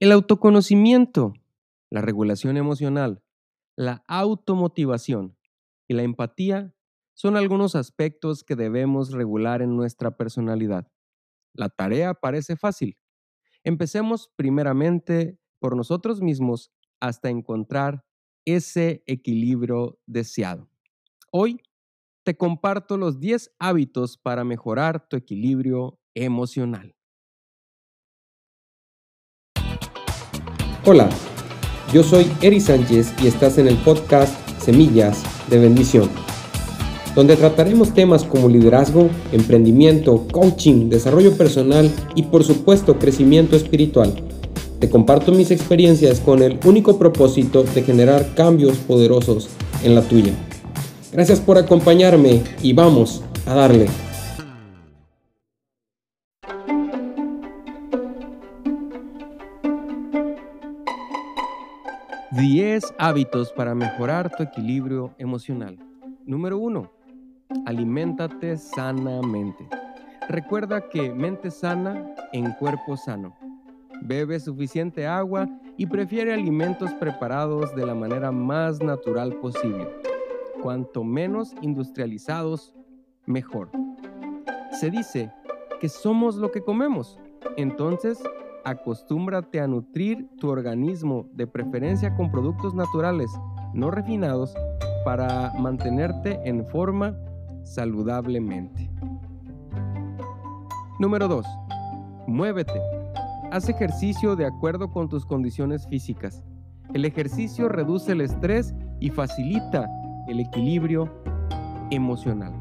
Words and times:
El 0.00 0.12
autoconocimiento, 0.12 1.34
la 1.90 2.00
regulación 2.00 2.56
emocional, 2.56 3.22
la 3.76 4.02
automotivación 4.08 5.36
y 5.88 5.92
la 5.92 6.04
empatía 6.04 6.74
son 7.12 7.36
algunos 7.36 7.74
aspectos 7.74 8.42
que 8.42 8.56
debemos 8.56 9.12
regular 9.12 9.60
en 9.60 9.76
nuestra 9.76 10.16
personalidad. 10.16 10.90
La 11.52 11.68
tarea 11.68 12.14
parece 12.14 12.56
fácil. 12.56 12.96
Empecemos 13.62 14.32
primeramente 14.36 15.38
por 15.58 15.76
nosotros 15.76 16.22
mismos 16.22 16.72
hasta 16.98 17.28
encontrar 17.28 18.02
ese 18.46 19.02
equilibrio 19.06 19.98
deseado. 20.06 20.70
Hoy 21.30 21.60
te 22.24 22.38
comparto 22.38 22.96
los 22.96 23.20
10 23.20 23.54
hábitos 23.58 24.16
para 24.16 24.44
mejorar 24.44 25.08
tu 25.10 25.18
equilibrio 25.18 26.00
emocional. 26.14 26.96
Hola, 30.86 31.08
yo 31.92 32.02
soy 32.02 32.30
Eri 32.40 32.60
Sánchez 32.60 33.12
y 33.22 33.26
estás 33.26 33.58
en 33.58 33.68
el 33.68 33.76
podcast 33.76 34.34
Semillas 34.60 35.22
de 35.48 35.58
Bendición 35.58 36.08
donde 37.14 37.36
trataremos 37.36 37.92
temas 37.92 38.24
como 38.24 38.48
liderazgo, 38.48 39.10
emprendimiento, 39.32 40.26
coaching, 40.30 40.88
desarrollo 40.88 41.36
personal 41.36 41.90
y 42.14 42.22
por 42.22 42.44
supuesto 42.44 42.98
crecimiento 42.98 43.56
espiritual. 43.56 44.14
Te 44.78 44.88
comparto 44.88 45.32
mis 45.32 45.50
experiencias 45.50 46.20
con 46.20 46.42
el 46.42 46.58
único 46.64 46.98
propósito 46.98 47.64
de 47.64 47.82
generar 47.82 48.34
cambios 48.34 48.78
poderosos 48.78 49.48
en 49.82 49.94
la 49.94 50.02
tuya. 50.02 50.32
Gracias 51.12 51.40
por 51.40 51.58
acompañarme 51.58 52.42
y 52.62 52.72
vamos 52.72 53.22
a 53.44 53.54
darle. 53.54 53.88
Diez 62.32 62.94
hábitos 62.98 63.52
para 63.52 63.74
mejorar 63.74 64.30
tu 64.36 64.42
equilibrio 64.42 65.14
emocional. 65.18 65.78
Número 66.24 66.58
1 66.58 67.00
aliméntate 67.66 68.56
sanamente. 68.56 69.68
Recuerda 70.28 70.88
que 70.88 71.12
mente 71.12 71.50
sana 71.50 72.14
en 72.32 72.52
cuerpo 72.52 72.96
sano. 72.96 73.36
Bebe 74.02 74.38
suficiente 74.38 75.06
agua 75.06 75.48
y 75.76 75.86
prefiere 75.86 76.32
alimentos 76.32 76.92
preparados 76.94 77.74
de 77.74 77.84
la 77.84 77.94
manera 77.94 78.30
más 78.30 78.80
natural 78.80 79.34
posible. 79.40 79.88
Cuanto 80.62 81.02
menos 81.04 81.54
industrializados, 81.60 82.74
mejor. 83.26 83.70
Se 84.78 84.90
dice 84.90 85.32
que 85.80 85.88
somos 85.88 86.36
lo 86.36 86.50
que 86.50 86.62
comemos. 86.62 87.18
Entonces, 87.56 88.22
acostúmbrate 88.64 89.60
a 89.60 89.66
nutrir 89.66 90.28
tu 90.38 90.48
organismo 90.48 91.28
de 91.32 91.46
preferencia 91.46 92.14
con 92.16 92.30
productos 92.30 92.74
naturales, 92.74 93.30
no 93.74 93.90
refinados, 93.90 94.54
para 95.04 95.52
mantenerte 95.58 96.38
en 96.44 96.66
forma 96.66 97.16
saludablemente. 97.62 98.90
Número 100.98 101.28
2. 101.28 101.46
Muévete. 102.26 102.80
Haz 103.50 103.68
ejercicio 103.68 104.36
de 104.36 104.46
acuerdo 104.46 104.90
con 104.90 105.08
tus 105.08 105.24
condiciones 105.24 105.86
físicas. 105.88 106.42
El 106.92 107.04
ejercicio 107.04 107.68
reduce 107.68 108.12
el 108.12 108.20
estrés 108.20 108.74
y 109.00 109.10
facilita 109.10 109.88
el 110.28 110.40
equilibrio 110.40 111.08
emocional. 111.90 112.52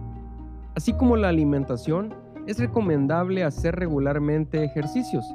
Así 0.76 0.94
como 0.94 1.18
la 1.18 1.30
alimentación, 1.30 2.14
es 2.48 2.58
recomendable 2.58 3.44
hacer 3.44 3.76
regularmente 3.76 4.64
ejercicios, 4.64 5.26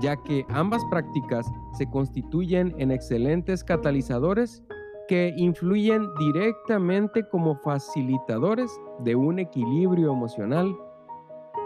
ya 0.00 0.16
que 0.16 0.44
ambas 0.48 0.84
prácticas 0.90 1.46
se 1.72 1.88
constituyen 1.88 2.74
en 2.78 2.90
excelentes 2.90 3.64
catalizadores 3.64 4.62
que 5.08 5.32
influyen 5.36 6.08
directamente 6.18 7.26
como 7.28 7.56
facilitadores 7.56 8.70
de 9.00 9.14
un 9.14 9.38
equilibrio 9.38 10.12
emocional 10.12 10.76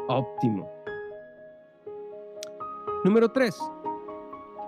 óptimo. 0.08 0.68
Número 3.04 3.30
3. 3.30 3.56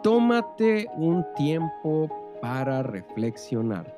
Tómate 0.03 0.87
un 0.97 1.25
tiempo 1.37 2.09
para 2.41 2.83
reflexionar. 2.83 3.95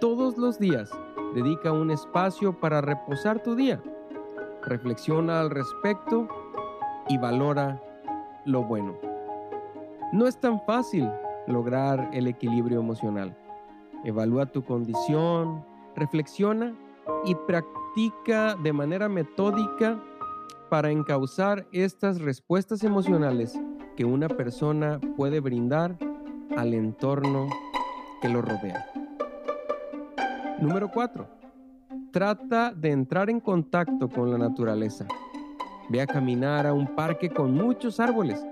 Todos 0.00 0.36
los 0.38 0.58
días 0.58 0.90
dedica 1.34 1.72
un 1.72 1.90
espacio 1.90 2.58
para 2.58 2.80
reposar 2.80 3.42
tu 3.42 3.54
día. 3.54 3.82
Reflexiona 4.62 5.40
al 5.40 5.50
respecto 5.50 6.26
y 7.08 7.18
valora 7.18 7.80
lo 8.44 8.64
bueno. 8.64 8.94
No 10.12 10.26
es 10.26 10.38
tan 10.38 10.60
fácil 10.62 11.10
lograr 11.46 12.10
el 12.12 12.26
equilibrio 12.26 12.80
emocional 12.80 13.36
Evalúa 14.04 14.44
tu 14.44 14.62
condición, 14.62 15.64
reflexiona 15.96 16.74
y 17.24 17.34
practica 17.34 18.54
de 18.62 18.72
manera 18.74 19.08
metódica 19.08 19.98
para 20.68 20.90
encauzar 20.90 21.66
estas 21.72 22.20
respuestas 22.20 22.84
emocionales 22.84 23.58
que 23.96 24.04
una 24.04 24.28
persona 24.28 25.00
puede 25.16 25.40
brindar 25.40 25.96
al 26.54 26.74
entorno 26.74 27.48
que 28.20 28.28
lo 28.28 28.42
rodea. 28.42 28.86
Número 30.60 30.90
4. 30.90 31.26
Trata 32.12 32.74
de 32.74 32.90
entrar 32.90 33.30
en 33.30 33.40
contacto 33.40 34.10
con 34.10 34.30
la 34.30 34.36
naturaleza. 34.36 35.06
Ve 35.88 36.00
a 36.00 36.06
caminar 36.06 36.66
a 36.66 36.72
un 36.72 36.94
parque 36.94 37.30
con 37.30 37.54
muchos 37.54 38.00
árboles. 38.00 38.44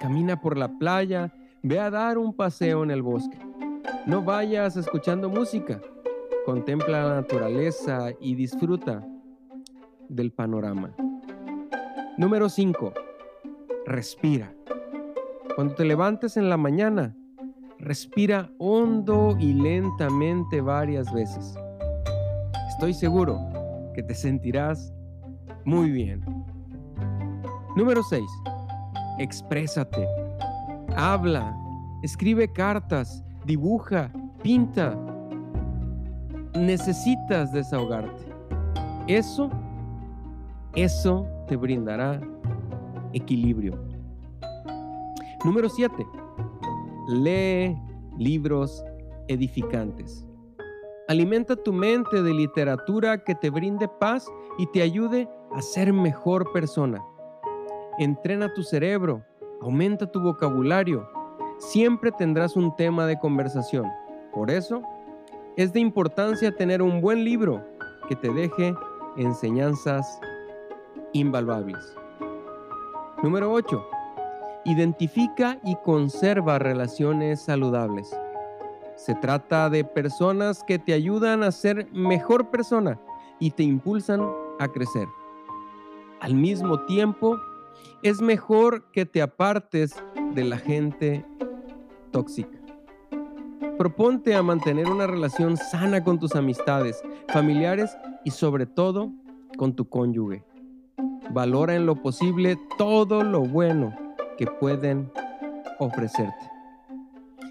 Camina 0.00 0.40
por 0.40 0.56
la 0.56 0.68
playa. 0.68 1.32
Ve 1.62 1.78
a 1.78 1.90
dar 1.90 2.18
un 2.18 2.34
paseo 2.34 2.82
en 2.82 2.90
el 2.90 3.02
bosque. 3.02 3.38
No 4.06 4.22
vayas 4.22 4.76
escuchando 4.76 5.28
música. 5.28 5.80
Contempla 6.44 7.06
la 7.06 7.14
naturaleza 7.16 8.10
y 8.20 8.34
disfruta 8.34 9.06
del 10.08 10.32
panorama. 10.32 10.94
Número 12.18 12.48
5. 12.48 12.92
Respira. 13.86 14.52
Cuando 15.54 15.74
te 15.74 15.84
levantes 15.84 16.36
en 16.36 16.48
la 16.48 16.56
mañana, 16.56 17.14
respira 17.78 18.50
hondo 18.58 19.36
y 19.38 19.52
lentamente 19.52 20.60
varias 20.60 21.12
veces. 21.12 21.54
Estoy 22.68 22.94
seguro 22.94 23.38
que 23.94 24.02
te 24.02 24.14
sentirás 24.14 24.92
muy 25.64 25.90
bien. 25.90 26.24
Número 27.76 28.02
6. 28.02 28.24
Exprésate. 29.18 30.06
Habla. 30.96 31.56
Escribe 32.02 32.52
cartas 32.52 33.24
dibuja, 33.44 34.10
pinta. 34.42 34.96
Necesitas 36.54 37.52
desahogarte. 37.52 38.24
Eso, 39.06 39.50
eso 40.74 41.26
te 41.48 41.56
brindará 41.56 42.20
equilibrio. 43.12 43.78
Número 45.44 45.68
7. 45.68 45.94
Lee 47.08 47.76
libros 48.18 48.84
edificantes. 49.28 50.24
Alimenta 51.08 51.56
tu 51.56 51.72
mente 51.72 52.22
de 52.22 52.32
literatura 52.32 53.24
que 53.24 53.34
te 53.34 53.50
brinde 53.50 53.88
paz 53.88 54.30
y 54.58 54.66
te 54.66 54.82
ayude 54.82 55.28
a 55.52 55.60
ser 55.60 55.92
mejor 55.92 56.52
persona. 56.52 57.02
Entrena 58.02 58.52
tu 58.52 58.64
cerebro, 58.64 59.24
aumenta 59.60 60.10
tu 60.10 60.20
vocabulario, 60.20 61.08
siempre 61.58 62.10
tendrás 62.10 62.56
un 62.56 62.74
tema 62.74 63.06
de 63.06 63.16
conversación. 63.16 63.86
Por 64.32 64.50
eso, 64.50 64.82
es 65.56 65.72
de 65.72 65.78
importancia 65.78 66.50
tener 66.50 66.82
un 66.82 67.00
buen 67.00 67.22
libro 67.22 67.64
que 68.08 68.16
te 68.16 68.32
deje 68.32 68.74
enseñanzas 69.16 70.18
invaluables. 71.12 71.78
Número 73.22 73.52
8. 73.52 73.86
Identifica 74.64 75.60
y 75.62 75.76
conserva 75.84 76.58
relaciones 76.58 77.40
saludables. 77.40 78.10
Se 78.96 79.14
trata 79.14 79.70
de 79.70 79.84
personas 79.84 80.64
que 80.64 80.80
te 80.80 80.92
ayudan 80.92 81.44
a 81.44 81.52
ser 81.52 81.86
mejor 81.92 82.50
persona 82.50 82.98
y 83.38 83.52
te 83.52 83.62
impulsan 83.62 84.28
a 84.58 84.66
crecer. 84.66 85.06
Al 86.18 86.34
mismo 86.34 86.80
tiempo, 86.86 87.38
es 88.02 88.20
mejor 88.20 88.90
que 88.92 89.06
te 89.06 89.22
apartes 89.22 89.94
de 90.34 90.44
la 90.44 90.58
gente 90.58 91.24
tóxica. 92.10 92.58
Proponte 93.78 94.34
a 94.34 94.42
mantener 94.42 94.88
una 94.88 95.06
relación 95.06 95.56
sana 95.56 96.04
con 96.04 96.18
tus 96.18 96.34
amistades, 96.34 97.02
familiares 97.28 97.96
y 98.24 98.30
sobre 98.30 98.66
todo 98.66 99.10
con 99.56 99.74
tu 99.74 99.88
cónyuge. 99.88 100.44
Valora 101.30 101.74
en 101.74 101.86
lo 101.86 101.96
posible 101.96 102.58
todo 102.76 103.22
lo 103.22 103.40
bueno 103.40 103.96
que 104.36 104.46
pueden 104.46 105.10
ofrecerte. 105.78 106.50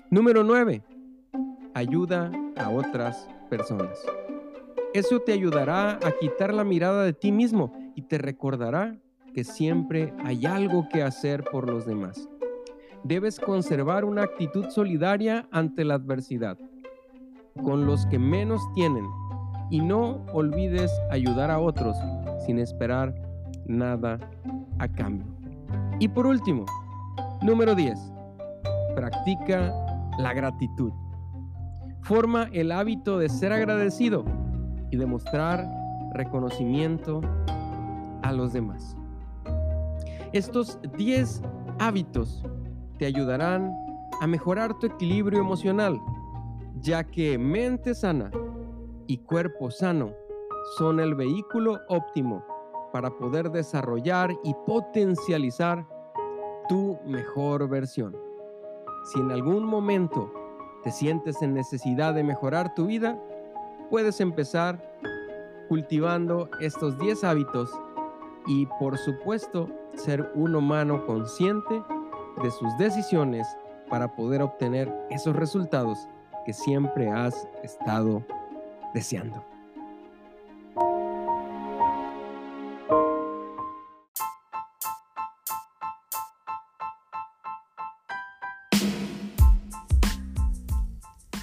Número 0.09 0.44
9. 0.44 0.83
Ayuda 1.73 2.31
a 2.57 2.69
otras 2.69 3.27
personas. 3.50 3.97
Eso 4.94 5.19
te 5.21 5.31
ayudará 5.31 5.94
a 5.94 6.12
quitar 6.19 6.53
la 6.53 6.63
mirada 6.63 7.03
de 7.03 7.13
ti 7.13 7.31
mismo 7.31 7.73
y 7.95 8.03
te 8.03 8.18
recordará 8.18 8.97
que 9.33 9.44
siempre 9.44 10.13
hay 10.24 10.45
algo 10.45 10.88
que 10.89 11.04
hacer 11.04 11.44
por 11.51 11.69
los 11.69 11.86
demás. 11.86 12.28
debes 13.04 13.39
conservar 13.39 14.06
una 14.06 14.22
actitud 14.22 14.69
solidaria 14.69 15.48
ante 15.51 15.83
la 15.83 15.95
adversidad, 15.95 16.56
con 17.63 17.88
los 17.88 18.06
que 18.06 18.19
menos 18.19 18.62
tienen, 18.75 19.06
y 19.72 19.81
no 19.81 20.24
olvides 20.33 20.92
ayudar 21.10 21.50
a 21.50 21.60
otros 21.60 21.98
sin 22.45 22.60
esperar 22.60 23.16
nada 23.66 24.19
a 24.78 24.88
cambio. 24.88 25.25
Y 26.00 26.10
por 26.10 26.28
último, 26.28 26.66
número 27.42 27.74
10, 27.74 27.98
practica 28.95 29.74
la 30.19 30.33
gratitud. 30.33 30.92
Forma 32.01 32.50
el 32.51 32.72
hábito 32.72 33.18
de 33.18 33.30
ser 33.30 33.54
agradecido 33.54 34.25
y 34.92 34.98
demostrar 34.98 35.68
reconocimiento 36.13 37.22
a 38.22 38.31
los 38.31 38.54
demás. 38.54 38.98
Estos 40.33 40.80
10 40.95 41.42
hábitos 41.80 42.42
te 42.98 43.06
ayudarán 43.06 43.75
a 44.22 44.28
mejorar 44.28 44.80
tu 44.80 44.88
equilibrio 44.88 45.42
emocional, 45.42 46.00
ya 46.80 47.04
que 47.04 47.38
mente 47.38 47.94
sana 47.94 48.31
y 49.07 49.18
cuerpo 49.18 49.69
sano 49.72 50.13
son 50.78 51.01
el 51.01 51.16
vehículo 51.16 51.81
óptimo 51.89 52.45
para 52.94 53.10
poder 53.10 53.51
desarrollar 53.51 54.31
y 54.45 54.54
potencializar 54.66 55.86
tu 56.69 56.98
mejor 57.06 57.68
versión. 57.68 58.16
Si 59.12 59.19
en 59.19 59.31
algún 59.31 59.66
momento 59.66 60.31
te 60.81 60.92
sientes 60.92 61.42
en 61.42 61.54
necesidad 61.54 62.13
de 62.13 62.24
mejorar 62.24 62.74
tu 62.74 62.86
vida, 62.86 63.19
puedes 63.89 64.22
empezar 64.22 64.81
cultivando 65.68 66.50
estos 66.62 66.98
10 67.00 67.25
hábitos 67.25 67.69
y 68.47 68.65
por 68.79 68.97
supuesto 68.97 69.69
ser 69.95 70.31
un 70.35 70.55
humano 70.55 71.05
consciente 71.05 71.83
de 72.41 72.51
sus 72.51 72.77
decisiones 72.77 73.47
para 73.89 74.15
poder 74.15 74.41
obtener 74.41 74.91
esos 75.09 75.35
resultados 75.35 76.07
que 76.45 76.53
siempre 76.53 77.09
has 77.09 77.47
estado 77.63 78.23
deseando. 78.93 79.43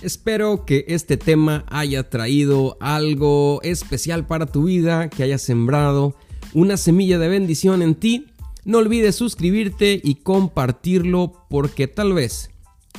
Espero 0.00 0.64
que 0.64 0.84
este 0.88 1.16
tema 1.16 1.64
haya 1.68 2.08
traído 2.08 2.78
algo 2.80 3.60
especial 3.62 4.26
para 4.26 4.46
tu 4.46 4.64
vida, 4.64 5.10
que 5.10 5.22
haya 5.22 5.38
sembrado 5.38 6.14
una 6.54 6.76
semilla 6.76 7.18
de 7.18 7.28
bendición 7.28 7.82
en 7.82 7.94
ti. 7.94 8.26
No 8.64 8.78
olvides 8.78 9.16
suscribirte 9.16 10.00
y 10.02 10.16
compartirlo 10.16 11.46
porque 11.48 11.88
tal 11.88 12.12
vez, 12.12 12.50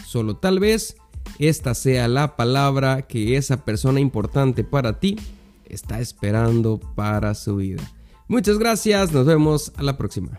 solo 0.06 0.38
tal 0.38 0.60
vez, 0.60 0.98
esta 1.38 1.76
sea 1.76 2.08
la 2.08 2.36
palabra 2.36 3.04
que 3.04 3.38
esa 3.38 3.66
persona 3.66 4.00
importante 4.00 4.64
para 4.64 5.00
ti 5.00 5.18
está 5.66 6.00
esperando 6.00 6.80
para 6.96 7.36
su 7.36 7.58
vida. 7.58 7.84
Muchas 8.28 8.58
gracias, 8.58 9.12
nos 9.12 9.26
vemos 9.26 9.72
a 9.76 9.84
la 9.84 9.98
próxima. 9.98 10.32